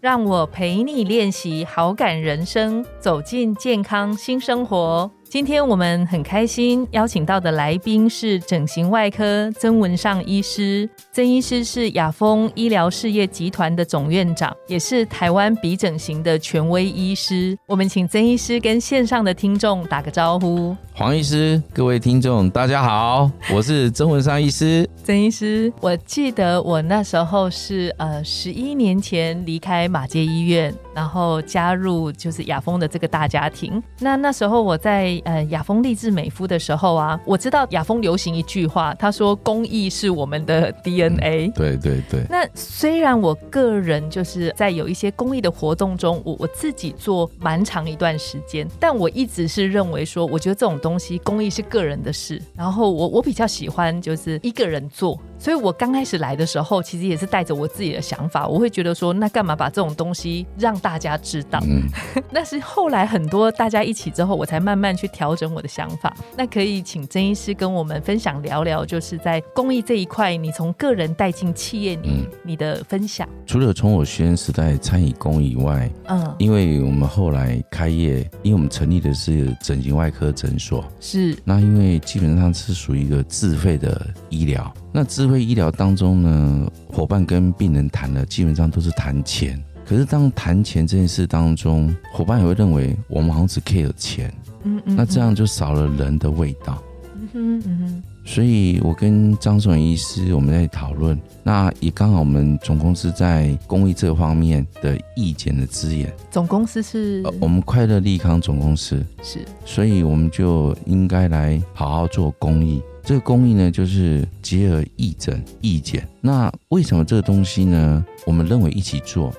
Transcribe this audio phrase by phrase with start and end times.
[0.00, 5.10] 让我陪你练习好感人生，走进健康新生活。
[5.24, 10.88] 今天我们很开心邀请到的来宾是整形外科曾文尚医师。
[11.12, 17.58] 曾医师是雅丰医疗事业集团的总院长，也是台湾鼻整形的权威医师。
[17.66, 20.74] 我们请曾医师跟线上的听众打个招呼。
[20.94, 24.88] 黄医师，各位听众，大家好，我是曾文尚医师。
[25.04, 33.80] 曾医师，我记得我那时候是呃十一年前离开马街医院，然后加入就是雅风的这个大家庭。
[34.00, 41.52] 那那时候我在呃雅风励志美肤的时候啊，我知道雅风流行一句话，他说公益是我们的 DNA。
[41.54, 42.26] 对对对。
[42.28, 61.60] 那虽然我个人就是在有一些公益的活动中，我我自己做蛮长一段时间，但我一直是认为说，我觉得这种东东西公益是个人的事，然后我我比较喜欢就是一个人做，所以我刚开始来的时候，其实也是带着我自己的想法，我会觉得说，那干嘛把这种东西让大家知道？
[61.62, 61.82] 嗯，
[62.32, 66.14] 那是后来很多大家一起之后，我才慢慢去调整我的想法。
[66.36, 73.28] 那可以请曾医师跟我们分享聊聊，就是在公益这一块，你从个人带进企业，你你的分享。
[73.46, 80.84] 除了从我学生时代参与公益外，嗯，因为我们后来开业，因为我们成立的是整形外科诊所。
[81.00, 94.32] 是，那因为基本上是属于一个自费的医疗，那自费医疗当中呢，伙伴跟病人谈的基本上都是谈钱，可是当谈钱这件事当中，伙伴也会认为我们好像只 care 钱，
[94.64, 96.82] 嗯嗯，那这样就少了人的味道，
[97.14, 98.02] 嗯哼嗯哼。
[98.24, 106.12] 所以，我跟张总医师我们在讨论，那也刚好我们总公司在公益这方面的意见的资源。
[106.30, 107.24] 总公司是？
[107.40, 109.38] 我们快乐利康总公司是。
[109.64, 112.82] 所以，我们就应该来好好做公益。
[113.08, 116.06] 这个公益呢，就是结合义诊、义检。
[116.20, 118.04] 那为什么这个东西呢？
[118.26, 119.32] 我们认为一起做，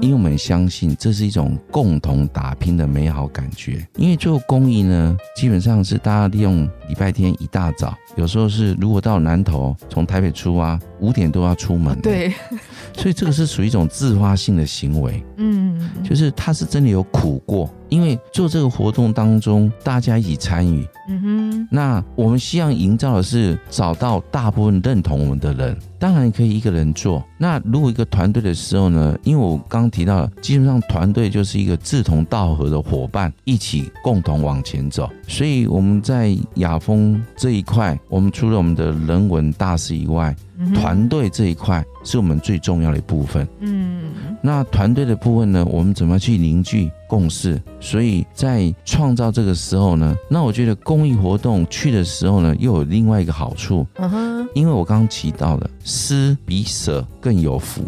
[0.00, 3.86] 因为我们相信这是一种共同打拼的美好感觉。
[3.94, 12.00] 因为做公益呢，基本上是大家利用礼拜天一大早，有时候是如果到南投从台北出啊，五点都要出门。
[12.00, 12.32] 对，
[12.96, 15.22] 所以这个是属于一种自发性的行为。
[15.36, 17.68] 嗯，就是他是真的有苦过。
[17.90, 25.76] 因为做这个活动当中，大家一起参与，嗯哼，那我们希望营造的是找到大部分认同我们的人。
[25.98, 27.22] 当然可以一个人做。
[27.36, 29.14] 那如果一个团队的时候呢？
[29.24, 35.08] 因为我刚刚提到，基本上团队就是一个志同道合的伙伴，一起共同往前走。
[35.28, 40.34] 所以我们在雅风这一块，我们除了我们的人文大师以外，
[40.74, 43.46] 团队这一块是我们最重要的一部分。
[43.60, 45.64] 嗯，那团队的部分呢？
[45.70, 47.60] 我们怎么去凝聚共识？
[47.80, 53.86] 所以在创造这个时候呢，那我觉得公益活动去的时候呢，又有另外一个好处。
[53.94, 55.70] 嗯哼，因为我刚刚提到了。
[55.84, 57.82] 施比舍更有福。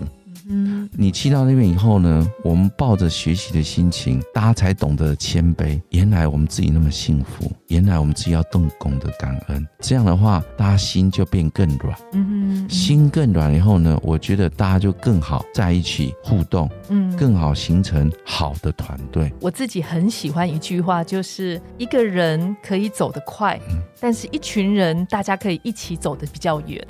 [0.47, 5.81] 嗯，你去到那边以后呢，我们抱着学习的心情，大家才懂得谦卑。
[5.91, 9.67] 原来我们自己那么幸福，原来我们自己要动工的感恩。
[9.81, 11.99] 这样的话，大家心就变更软。
[12.13, 19.33] 嗯哼，心更软以后呢，我觉得大家就更好在一起互动，嗯，更好形成好的团队。
[19.41, 23.59] 我自己很喜欢一句话，就是一个人可以走得快，
[23.99, 26.87] 但是一群人大家可以一起走得比较远。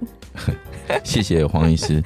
[1.05, 2.03] 谢谢黄医师，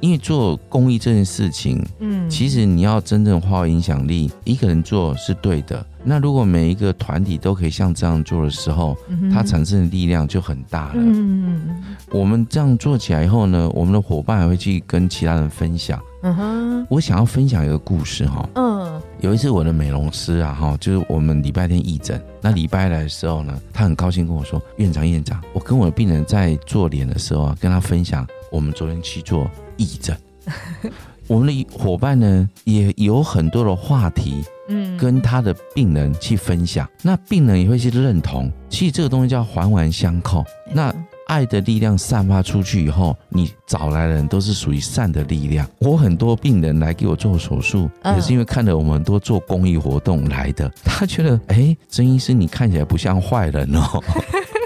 [0.00, 5.84] 因为做公益这件事情，嗯，其实你要真正发挥影响力，一个人做是对的。
[6.04, 8.96] 那如果每一个团体都可以像这样做的时候，
[9.32, 10.94] 它产生的力量就很大了。
[10.96, 16.00] 嗯我们这样做起来以后呢，我们的伙伴还会去跟其他人分享。
[16.22, 18.48] 嗯哼，我想要分享一个故事哈。
[18.54, 30.14] 嗯，有一次我的美容师啊哈，就是我们礼拜天义诊，那礼拜来的时候呢，他很高兴跟我说：“院长院长，我跟我的病人在做脸的时候啊，跟他分享我们昨天去做义诊。
[31.26, 38.50] 我们的伙伴呢也有很多的话题，嗯，跟他的病人去分享，那病人也会去认同。
[38.70, 40.42] 其实这个东西叫环环相扣。
[40.72, 40.94] 那
[41.26, 45.68] 爱的力量散发出去以后，你找来的人都是属于善的力量。
[45.80, 50.72] 我很多病人来给我做手术，也是因为看了我们很多做公益活动来的。
[50.82, 54.02] 他觉得，哎，曾医师你看起来不像坏人哦。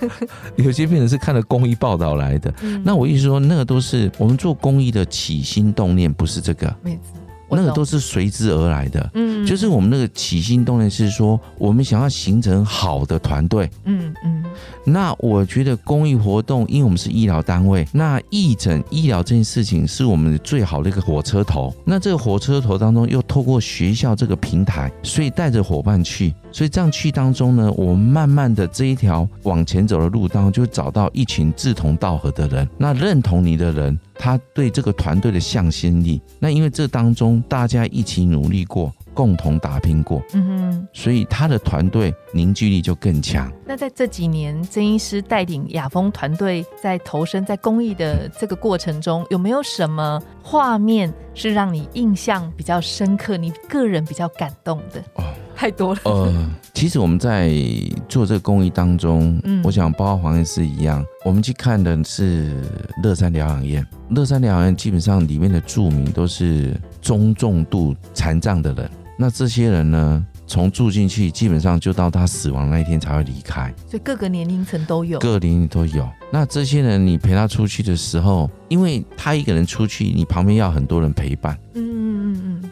[0.56, 2.52] 有些病人是看了公益报道来的。
[2.84, 6.74] 那我意思说，那个都是我们做公益的起心动念，不是这个。
[7.50, 9.10] 那个都是随之而来的。
[9.14, 13.70] 嗯，就是我们那个起心动念是说，我们想要形成好的团队。
[13.84, 14.44] 嗯嗯。
[14.84, 21.74] 那我觉得公益活动，因为我们是医疗单位，那义诊医疗这件事情是我们最好的一个火车头。
[21.86, 33.98] 那这个火车头当中，又透过学校这个平台，所以带着伙伴去，所以这样去当中呢，我们慢慢的这一条往前走的路当中，就找到一群志同道合的人，那认同你的人。
[34.20, 43.48] 他对这个团队的向心力，那因为这当中大家一起努力过，共同打拼过，嗯哼，所以他的团队凝聚力就更强。
[43.64, 55.00] 那在这几年，曾医师带领雅风团队在投身在公益的这个过程中，有没有什么画面是让你印象比较深刻，你个人比较感动的？
[55.14, 55.22] 哦。
[55.58, 56.00] 太多了。
[56.04, 57.52] 呃，其实我们在
[58.08, 62.62] 做这个公益当中，嗯，我想包括黄医师一样，我们去看的是
[63.02, 63.84] 乐山疗养院。
[64.10, 68.88] 乐山疗养院基本上里面的住民都是中重度残障的人，
[69.18, 70.24] 那这些人呢？
[70.50, 76.08] 从住进去，基本上就到他死亡那一天才会离开，所以各个年龄层都有，各个年龄都有。
[76.32, 81.87] 那这些人，你陪他出去的时候，因为他一个人出去，你旁边要很多人陪伴，嗯，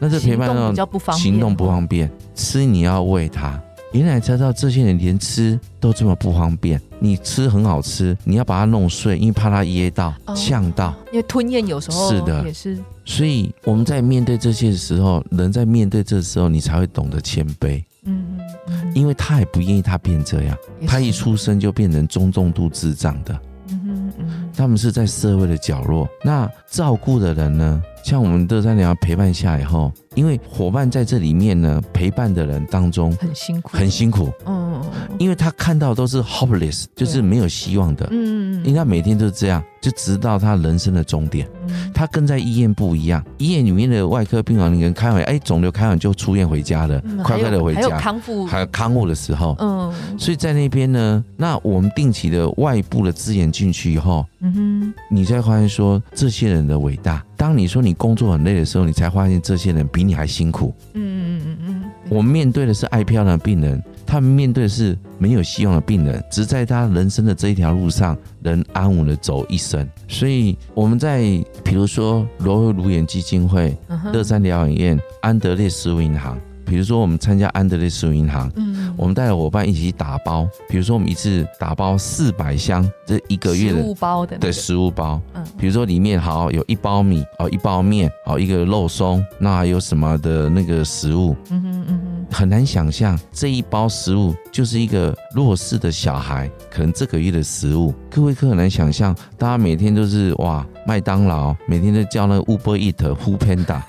[0.00, 3.60] 那这陪伴比较不方便，行动不方便，吃你要喂他。
[3.92, 6.78] 原来才知道这些人连吃都这么不方便。
[6.98, 10.94] 你吃很好吃，你要把它弄碎，因为怕它噎到、呛到。
[11.12, 12.78] 因为吞咽有时候是的，也是。
[13.04, 17.82] 所以我们在面对这些时候，人在面对这时候，你才会懂得谦卑。
[18.04, 18.92] 嗯嗯。
[18.94, 20.56] 因为他也不愿意他变这样，
[20.86, 23.38] 他一出生就变成中重度智障的。
[23.68, 24.50] 嗯哼嗯。
[24.54, 27.82] 他们是在社会的角落，那照顾的人呢？
[28.06, 34.32] 像我们乐山疗陪伴下以后，因为伙伴在这里面呢，陪伴的人当中很辛苦，很辛苦。
[34.46, 34.80] 嗯，
[35.18, 38.06] 因为他看到都是 hopeless，就是没有希望的。
[38.12, 41.48] 嗯，因为他每天都是这样，就直到他人生的终点。
[41.92, 49.56] 他跟在医院不一样，医院里面的外科病房，你跟开完，哎，肿瘤开完就出院回家了，快快的回家，还有康复，还有康复的时候。
[49.58, 57.20] 嗯，所以在那边呢，那我们定期的外部的资源进去以后，嗯哼，你才发现说这些人的伟大。
[57.36, 60.74] 当你说你工作很累的时候，你才发现这些人比你还辛苦。
[60.94, 61.82] 嗯嗯嗯嗯。
[62.08, 69.88] 我们面对的是爱漂亮的病人，他们面对的是没有希望的病人，只在他人生的这一条路上能安稳的走一生。
[70.08, 71.20] 所以我们在
[71.64, 73.76] 比如说罗威卢眼基金会、
[74.12, 76.38] 乐山疗养院、安德烈食物银行。
[76.66, 80.46] 比如说，我们参加安德烈食物银行，嗯，我们带着伙伴一起打包。
[80.68, 91.36] 比如说，我们一次打包四百箱，这一个月的食物包的对食物包，嗯，比如说里面好有一包米哦，一包面哦，一个肉松，那还有什么的那个食物？
[91.50, 97.94] 嗯哼嗯哼，很难想象这一包食物就是一个弱势的小孩可能这个月的食物。
[98.10, 103.80] 各位可很难想象，大家每天都是哇，麦当劳每天都叫那个 Uber Eat、Food Panda。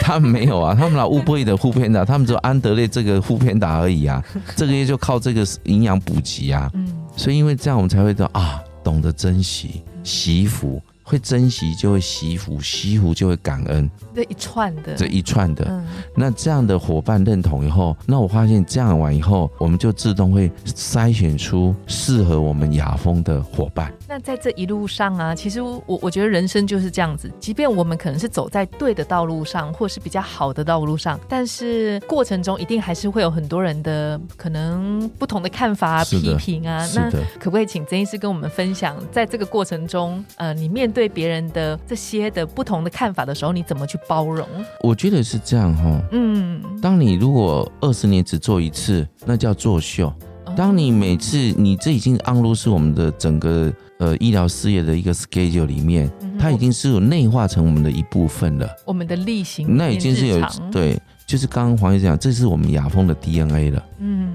[0.00, 4.22] 他们没有啊，他们老乌波伊的护片打，他们只有安德烈这个护片打而已啊。
[4.56, 6.70] 这个月就靠这个营养补给啊。
[6.74, 10.82] 嗯，所以因为这样，我们才会道啊，懂得珍惜惜福。
[11.10, 15.82] 会珍惜就会惜福，惜福就会感恩，这一串的，这一串的，
[16.14, 23.92] 那这样的伙伴认同以后，那我发现这样完以后，我们就自动会筛选出适合我们雅风的伙伴。
[24.06, 36.86] 那在这一路上啊，其实我我觉得人生就是这样子，即便我们可能是走在对的道路上，或是比较好的道路上，但是过程中一定还是会有很多人的可能不同的看法、批评啊。
[36.94, 44.46] 那可不可以请曾医师跟我们分享，在这个过程中，呃，你面对对别人的这些的不同的看法的时候，你怎么去包容？
[44.82, 45.98] 我觉得是这样哈。
[46.12, 50.12] 嗯，当你如果二十年只做一次，那叫作秀；
[50.54, 58.68] 当你每次你这已经安入是我们的整个呃医疗事业的一个 schedule 里面，它已经是有内化成我们的一部分了。
[58.84, 60.38] 我们的例行，那已经是有
[60.70, 61.00] 对，
[61.30, 63.84] 就是刚刚黄医生讲，这是我们雅风的 DNA 了。
[64.00, 64.32] 嗯。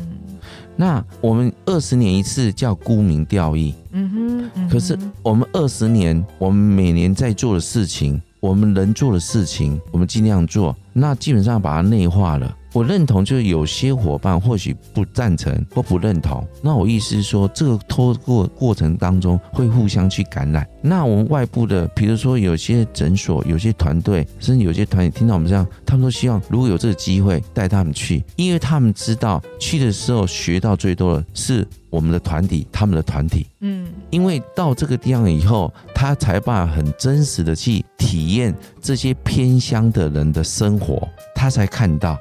[0.78, 12.56] 那我们二十年一次叫沽名钓誉，嗯哼，可是我们二十年，我们每年在做的事情，我们能做的事情，我们尽量做，那基本上把它内化了。
[12.76, 16.46] 我认同，就是有些伙伴或许不赞成或不认同。
[16.62, 20.68] 那我意思是说，这个通过过程当中会互相去感染。
[20.82, 33.48] 那我们外部的，比如说有些诊所、有些团队，甚至有些团体听到我们这样，他们都希望如果有这个机会带他们去，因为他们知道去的时候学到最多的是我们的团体，他们的团体。
[33.62, 42.18] 嗯，因为到这个地方以后，他才把很真实的去体验这些偏乡的人的生活，他才看到。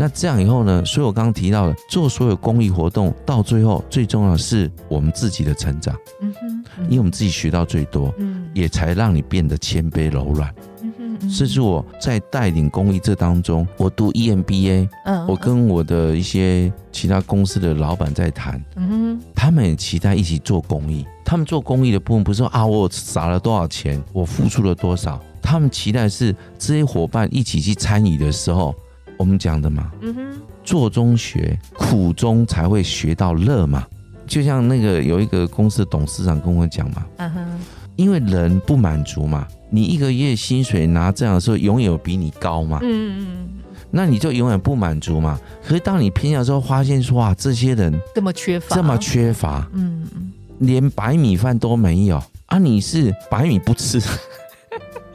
[0.00, 0.82] 那这样以后呢？
[0.82, 5.94] 所以我刚刚提到的，做所有公益活动，到最后最重要的是我们自己的成长。
[6.22, 10.54] 嗯哼，因为我们自己学到最多，嗯，也才让你变得谦卑柔软。
[10.80, 10.90] 嗯
[11.20, 21.04] 哼，这是我在带领公益这当中，我读 EMBA，嗯，我跟我的一些其他公司的老板在谈，嗯哼，他们也期待一起做公益。
[21.26, 28.74] 他们做公益的部分不是说啊，我撒了多少钱，我付出了多少，他们期待是这些伙伴一起去参与的时候，
[29.20, 33.86] 我们讲的嘛，嗯哼，做中学，苦中才会学到乐嘛。
[34.26, 37.60] 就像那个有一个公司的董事长跟我讲嘛，嗯哼，
[37.96, 43.48] 因为人不满足嘛，你一个月薪水拿这样的时候，永远有比你高嘛，嗯嗯
[43.90, 45.38] 那你就永远不满足嘛。
[45.62, 52.22] 可是当你拼了之后，发现说哇，这些人这么缺乏，这么缺乏，嗯嗯，连白米饭都没有。
[52.46, 54.00] 啊，你是白米不吃，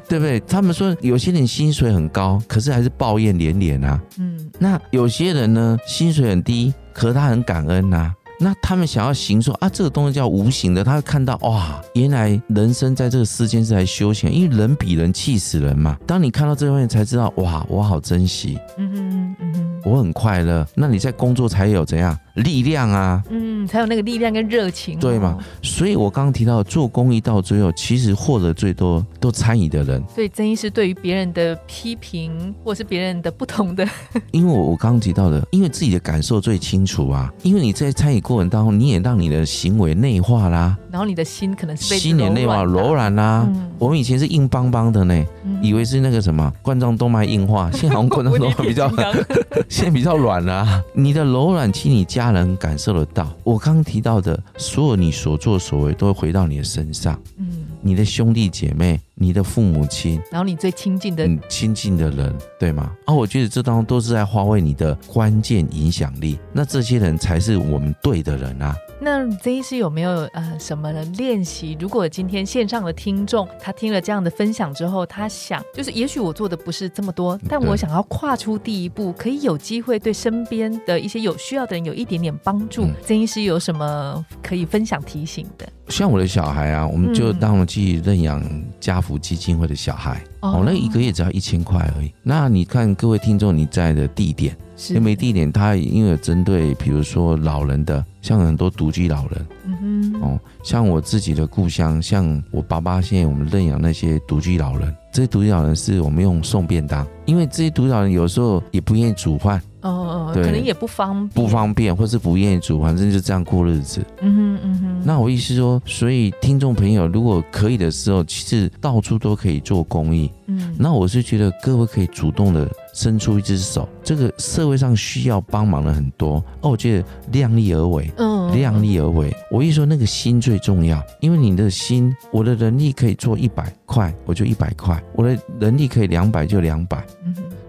[0.07, 0.39] 对不对？
[0.41, 8.13] 他们说有些人薪水很高，可是还是抱怨连连啊，嗯，那有些人呢，薪水很低，可是他很感恩呐。
[8.38, 15.97] 那他们想要行说啊，这个东西叫无形的，他会看到哇，原来人生在这个世间是来修行，因为人比人气死人嘛。
[16.05, 20.67] 当你看到这方面，才知道哇，我好珍惜，嗯哼嗯哼，我很快乐。
[20.75, 22.17] 那你在工作才有怎样？
[22.33, 25.38] 力量啊，嗯，才有那个力量跟热情，对吗？
[25.62, 30.03] 所以我刚刚提到做公益到最后，其实获得最多都参与的人。
[30.13, 33.88] 所以曾医师对于别人的批评，或是别人的不同的，
[34.31, 37.31] 因为我我刚刚提到的，因为自己的感受最清楚啊。
[37.43, 43.46] 因为你在参与过程当中，你也让你的行为内化啦，然后你的心可能是心也内嘛柔软啦。
[43.78, 45.25] 我们以前是硬邦邦的呢，
[45.62, 48.90] 以为是那个什么冠状动脉硬化， 现在好像冠状动脉比较，
[49.68, 50.82] 现在比较软啦。
[50.94, 53.30] 你的柔软，请你家人感受得到。
[53.44, 57.20] 我刚提到的所有你所作所为，都会回到你的身上。
[57.40, 62.90] 嗯，你的兄弟姐妹，你的父母亲，然后你最亲近的亲近的人，对吗？
[63.04, 66.40] 啊，我觉得这当中都是在发挥你的关键影响力。
[66.54, 68.74] 那这些人才是我们对的人啊。
[69.00, 71.78] 那曾医师有没有呃什么的练习？
[71.80, 82.88] 如果今天线上的听众他听了这样的分享之后，他想就是也许我做的不是这么多，但我想要跨出第一步，可以有机会对身边的一些有需要的人有一点点帮助。
[83.04, 85.68] 曾医师有什么可以分享提醒的？
[85.90, 88.42] 像我的小孩啊，我们就当我去认养
[88.80, 92.12] 家福基金会的小孩，哦，那一个月只要一千块而已。
[92.24, 94.56] 那你看各位听众你在的地点。
[94.89, 109.62] 因为地点，它因为针对，比如说老人的，像很多独居老人，嗯哼，哦，像我自己的故乡，像我爸爸现在我们认养那些独居老人，这些独居老人是我们用送便当，因为这些独居老人有时候也不愿意煮饭。
[109.82, 114.03] 哦，对，可能也不方不方便，或是不愿意煮，反正就这样过日子。
[114.20, 115.01] 嗯哼嗯哼。
[115.05, 120.32] 那我意思说，所以听众朋友，如果可以的时候，其实到处都可以做公益。
[120.48, 120.75] 嗯。
[120.75, 126.36] 那我是觉得各位可以主动的伸出一只手，这个社会上需要帮忙的很多。
[126.62, 129.36] 哦，我觉得量力而为，嗯，量力而为。
[129.52, 137.06] 我一说，那个心最重要，因为你的心，我的能力可以做一百块，我就一百块；我的能力可以两百，就两百。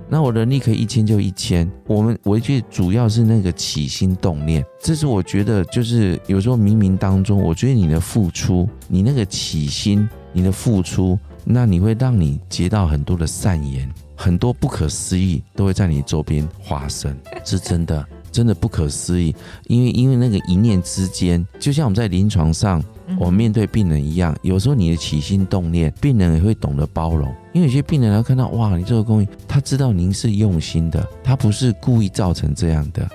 [0.09, 19.35] 那我能力可以一千就一千，我们我觉得主要是那个起心动念，这是我觉得就是有时候冥冥当中，我觉得你的付出，你那个起心，你的付出，那你会让你接到很多的善言，很多不可思议都会在你周边发生，是真的，真的不可思议，
[19.66, 22.82] 因为因为那个一念之间，就像我们在临床上。
[23.20, 27.32] 我们面对病人一样，有时候你的起心动念，病人也会懂得包容。
[27.52, 33.08] 因为有些病人他看到，哇，你这个公益，他知道您是用心的，他不是故意造成这样的。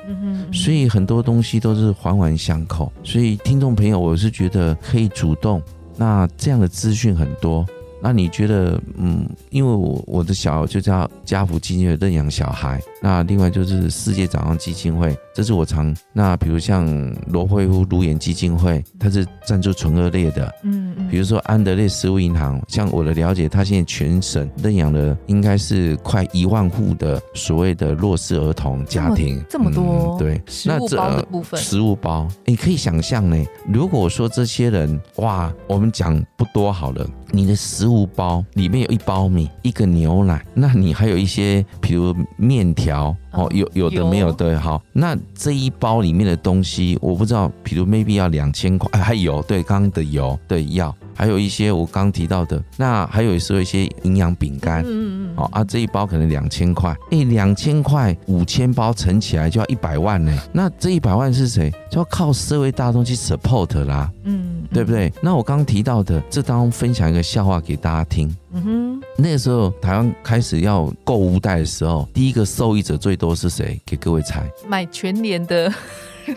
[0.54, 2.90] 所以很多东西都是环环相扣。
[3.04, 5.62] 所以听众朋友，我是觉得可以主动。
[5.98, 7.66] 那这样的资讯很多。
[8.02, 16.86] 那你觉得，嗯，因为我我的小就叫家福基金会认养小孩，那另外就是世界展望基金会，这是我常那比如像
[17.28, 37.08] 罗惠夫卢眼基金会，它是赞助纯恶劣的，嗯嗯，比如说安德烈食物银行，像我的了解，它现在全省认养了应该是快一万户的所谓的弱势儿童家庭，这么多，对，食物包的部分，食物包，你可以想象呢，如果说这些人，哇，我们讲不多好了。
[37.34, 50.96] 你的食物包里面有一包米，一个牛奶，那你还有一些，比如面条哦，有有的没有对，好，那这一包里面的东西，我不知道，比如 maybe 要两千块，还有对，刚刚的油对要。
[51.14, 61.70] 还有一些我刚提到的，那还有时候一些营养饼干，嗯嗯嗯，好啊，这一包可能两千块，哎，两千块五千包乘起来就要一百万呢，那这一百万是谁？
[61.92, 64.41] 就要靠社会大众去 support 啦，嗯，
[64.74, 65.12] 对不对？
[65.22, 73.80] 那我刚刚提到的，这当中分享一个笑话给大家听，嗯哼，那个时候台湾开始要购物袋的时候，第一个受益者最多是谁？
[73.86, 75.74] 给各位猜，买全年的。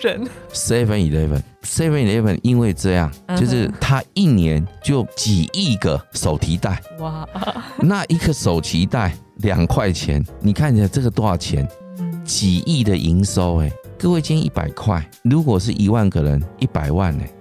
[0.01, 0.27] 人。
[0.51, 6.81] Seven Eleven，Seven Eleven，因为这样，就是他一年就几亿个手提袋。
[7.01, 7.29] 哇，
[7.77, 11.69] 那一个手提袋两块钱，你看一下这个多少钱？
[12.25, 17.29] 几亿的营收哎，各位今天一百块，如果是一万个人，一百万哎。
[17.29, 17.34] 嗯。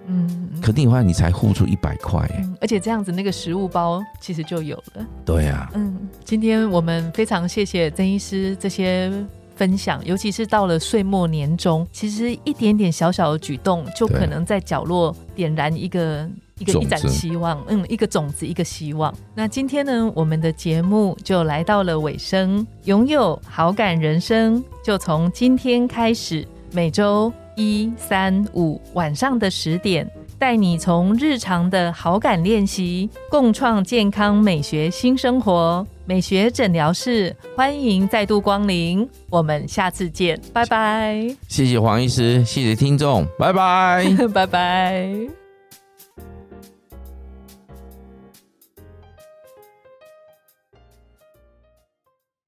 [0.63, 5.05] 肯定的话，你才付出一百块哎，而且这样子那个食物包其实就有了。
[5.25, 9.11] 对啊，嗯，今天我们非常谢谢曾医师这些
[9.57, 16.29] 分享，尤其是到了岁末年终，其实一点点小小的举动，就可能在角落点燃一个
[16.59, 19.13] 一个一盏希望，嗯，一个种子，一个希望。
[19.35, 30.09] 那今天呢，我们的节目就来到了尾声，拥有好感人生，就从今天开始，每周一、三、五晚上的十点。
[30.37, 35.85] 带你从日常的好感练习，共创健康美学新生活。
[36.05, 41.25] 美学诊疗室欢迎再度光临，我们下次见，拜拜。
[41.47, 45.42] 谢谢黄医师，谢谢听众，拜拜， 拜拜。